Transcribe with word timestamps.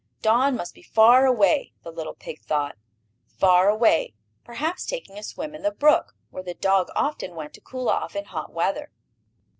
Don 0.23 0.55
must 0.55 0.73
be 0.73 0.81
far 0.81 1.27
away, 1.27 1.73
the 1.83 1.91
little 1.91 2.15
pig 2.15 2.41
thought, 2.41 2.75
far 3.37 3.69
away, 3.69 4.15
perhaps 4.43 4.83
taking 4.87 5.15
a 5.19 5.21
swim 5.21 5.53
in 5.53 5.61
the 5.61 5.69
brook, 5.69 6.15
where 6.31 6.41
the 6.41 6.55
dog 6.55 6.87
often 6.95 7.35
went 7.35 7.53
to 7.53 7.61
cool 7.61 7.87
off 7.87 8.15
in 8.15 8.25
hot 8.25 8.51
weather. 8.51 8.89